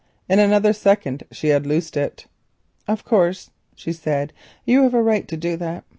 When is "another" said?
0.39-0.73